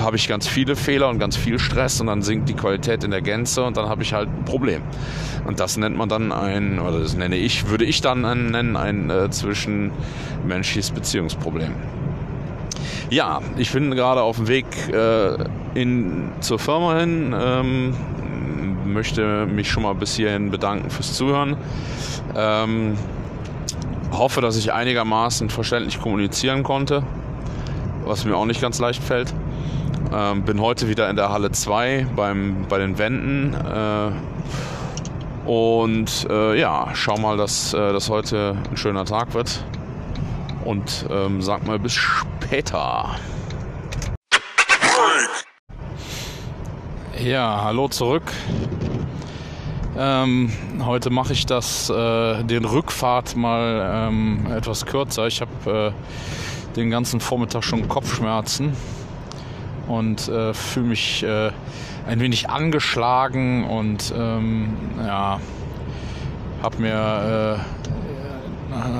habe 0.00 0.16
ich 0.16 0.28
ganz 0.28 0.46
viele 0.46 0.76
Fehler 0.76 1.08
und 1.08 1.18
ganz 1.18 1.36
viel 1.36 1.58
Stress 1.58 2.00
und 2.00 2.06
dann 2.06 2.22
sinkt 2.22 2.48
die 2.48 2.54
Qualität 2.54 3.04
in 3.04 3.10
der 3.10 3.22
Gänze 3.22 3.64
und 3.64 3.76
dann 3.76 3.88
habe 3.88 4.02
ich 4.02 4.12
halt 4.12 4.28
ein 4.28 4.44
Problem. 4.44 4.82
Und 5.46 5.60
das 5.60 5.76
nennt 5.76 5.96
man 5.96 6.08
dann 6.08 6.32
ein, 6.32 6.80
oder 6.80 7.00
das 7.00 7.16
nenne 7.16 7.36
ich, 7.36 7.68
würde 7.68 7.84
ich 7.84 8.00
dann 8.00 8.22
nennen, 8.22 8.76
ein 8.76 9.10
äh, 9.10 9.30
zwischenmenschliches 9.30 10.90
Beziehungsproblem. 10.90 11.72
Ja, 13.08 13.40
ich 13.56 13.72
bin 13.72 13.92
gerade 13.92 14.20
auf 14.22 14.36
dem 14.36 14.48
Weg 14.48 14.66
äh, 14.92 15.36
in, 15.74 16.32
zur 16.40 16.58
Firma 16.58 16.98
hin. 16.98 17.32
Ähm, 17.38 17.94
möchte 18.84 19.46
mich 19.46 19.70
schon 19.70 19.84
mal 19.84 19.94
bis 19.94 20.16
hierhin 20.16 20.50
bedanken 20.50 20.90
fürs 20.90 21.14
Zuhören. 21.14 21.56
Ähm, 22.34 22.96
hoffe, 24.10 24.40
dass 24.40 24.56
ich 24.56 24.72
einigermaßen 24.72 25.50
verständlich 25.50 26.00
kommunizieren 26.00 26.64
konnte, 26.64 27.04
was 28.04 28.24
mir 28.24 28.36
auch 28.36 28.46
nicht 28.46 28.60
ganz 28.60 28.80
leicht 28.80 29.02
fällt. 29.02 29.32
Ähm, 30.12 30.42
bin 30.42 30.60
heute 30.60 30.88
wieder 30.88 31.08
in 31.08 31.14
der 31.14 31.30
Halle 31.30 31.52
2 31.52 32.08
beim, 32.16 32.66
bei 32.68 32.78
den 32.78 32.98
Wänden. 32.98 33.54
Äh, 33.54 34.10
und 35.48 36.26
äh, 36.28 36.58
ja, 36.58 36.88
schau 36.94 37.16
mal, 37.18 37.36
dass 37.36 37.72
äh, 37.72 37.92
das 37.92 38.10
heute 38.10 38.56
ein 38.68 38.76
schöner 38.76 39.04
Tag 39.04 39.32
wird. 39.34 39.62
Und 40.64 41.06
ähm, 41.08 41.40
sag 41.40 41.64
mal 41.64 41.78
bis 41.78 41.92
später. 41.92 42.35
Ja, 47.18 47.62
hallo 47.64 47.88
zurück. 47.88 48.22
Ähm, 49.98 50.52
heute 50.84 51.10
mache 51.10 51.32
ich 51.32 51.46
das, 51.46 51.90
äh, 51.90 52.44
den 52.44 52.64
Rückfahrt 52.64 53.34
mal 53.34 54.08
ähm, 54.08 54.46
etwas 54.50 54.86
kürzer. 54.86 55.26
Ich 55.26 55.40
habe 55.40 55.92
äh, 55.92 56.76
den 56.76 56.90
ganzen 56.90 57.18
Vormittag 57.18 57.64
schon 57.64 57.88
Kopfschmerzen 57.88 58.76
und 59.88 60.28
äh, 60.28 60.54
fühle 60.54 60.86
mich 60.86 61.24
äh, 61.24 61.50
ein 62.06 62.20
wenig 62.20 62.48
angeschlagen 62.48 63.64
und 63.64 64.14
ähm, 64.16 64.76
ja, 65.04 65.40
habe 66.62 66.78
mir 66.78 67.58
äh, 67.58 68.15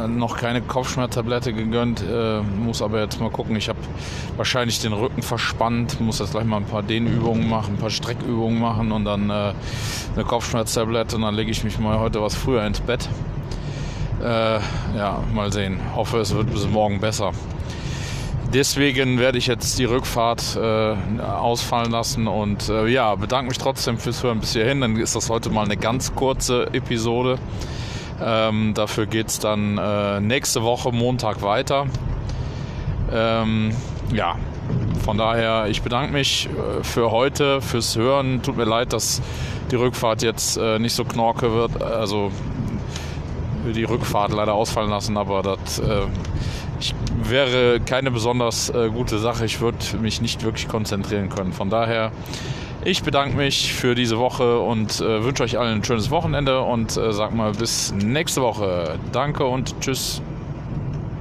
noch 0.09 0.37
keine 0.37 0.62
Kopfschmerztablette 0.62 1.52
gegönnt, 1.52 2.02
äh, 2.02 2.40
muss 2.40 2.83
aber 2.83 3.00
jetzt 3.00 3.20
mal 3.20 3.31
gucken. 3.31 3.57
Ich 3.57 3.68
habe 3.68 3.79
wahrscheinlich 4.37 4.81
den 4.81 4.92
Rücken 4.92 5.22
verspannt, 5.22 6.00
muss 6.00 6.18
jetzt 6.18 6.33
gleich 6.33 6.44
mal 6.44 6.59
ein 6.59 6.64
paar 6.64 6.83
Dehnübungen 6.83 7.48
machen, 7.48 7.74
ein 7.74 7.79
paar 7.79 7.90
Streckübungen 7.90 8.61
machen 8.61 8.92
und 8.92 9.05
dann 9.05 9.31
äh, 9.31 9.52
eine 10.14 10.24
Kopfschmerztablette 10.24 11.16
und 11.16 11.22
dann 11.22 11.35
lege 11.35 11.50
ich 11.50 11.64
mich 11.64 11.79
mal 11.79 11.98
heute 11.98 12.22
was 12.22 12.35
früher 12.35 12.64
ins 12.64 12.81
Bett. 12.81 13.09
Äh, 14.22 14.59
ja, 14.96 15.22
mal 15.35 15.52
sehen. 15.52 15.79
Hoffe, 15.94 16.18
es 16.18 16.35
wird 16.35 16.50
bis 16.50 16.66
morgen 16.66 17.00
besser. 17.00 17.33
Deswegen 18.55 19.18
werde 19.18 19.38
ich 19.38 19.48
jetzt 19.48 19.79
die 19.79 19.85
Rückfahrt 19.85 20.57
äh, 20.57 21.20
ausfallen 21.20 21.90
lassen 21.90 22.29
und 22.29 22.68
äh, 22.68 22.87
ja, 22.87 23.14
bedanke 23.16 23.48
mich 23.48 23.59
trotzdem 23.59 23.98
fürs 23.98 24.22
Hören 24.22 24.40
bis 24.40 24.52
hierhin. 24.52 24.81
Dann 24.81 24.96
ist 24.96 25.16
das 25.16 25.29
heute 25.29 25.50
mal 25.50 25.64
eine 25.64 25.76
ganz 25.76 26.14
kurze 26.14 26.72
Episode. 26.72 27.38
Ähm, 28.22 28.72
dafür 28.74 29.07
geht 29.07 29.29
es 29.29 29.38
dann 29.38 29.79
äh, 29.79 30.20
nächste 30.20 30.62
Woche 30.62 30.92
Montag 30.92 31.42
weiter. 31.42 31.87
Ähm, 33.12 33.74
ja, 34.12 34.37
von 35.05 35.18
daher, 35.18 35.66
ich 35.68 35.83
bedanke 35.83 36.12
mich 36.12 36.48
äh, 36.48 36.83
für 36.83 37.11
heute, 37.11 37.61
fürs 37.61 37.96
Hören. 37.96 38.42
Tut 38.42 38.57
mir 38.57 38.64
leid, 38.64 38.92
dass 38.92 39.22
die 39.70 39.76
Rückfahrt 39.76 40.22
jetzt 40.22 40.57
äh, 40.57 40.79
nicht 40.79 40.94
so 40.94 41.05
knorke 41.05 41.52
wird. 41.52 41.83
Also 41.83 42.31
die 43.74 43.85
Rückfahrt 43.85 44.33
leider 44.33 44.55
ausfallen 44.55 44.90
lassen, 44.90 45.16
aber 45.16 45.42
das 45.42 45.79
äh, 45.79 46.02
wäre 47.22 47.81
keine 47.81 48.11
besonders 48.11 48.70
äh, 48.70 48.90
gute 48.90 49.18
Sache. 49.18 49.44
Ich 49.44 49.61
würde 49.61 49.79
mich 50.00 50.20
nicht 50.20 50.44
wirklich 50.44 50.68
konzentrieren 50.68 51.29
können. 51.29 51.52
Von 51.52 51.70
daher, 51.70 52.12
ich 52.87 53.03
bedanke 53.03 53.37
mich 53.37 53.75
für 53.75 53.96
diese 53.96 54.18
Woche 54.18 54.61
und 54.61 55.01
äh, 55.01 55.25
wünsche 55.25 55.42
euch 55.42 55.59
allen 55.59 55.81
ein 55.81 55.85
schönes 55.85 56.11
Wochenende 56.11 56.61
und 56.61 56.96
äh, 56.96 57.12
sag 57.12 57.35
mal 57.35 57.53
bis 57.53 57.92
nächste 57.92 58.42
Woche. 58.42 58.99
Danke 59.11 59.44
und 59.44 59.75
tschüss. 59.81 60.22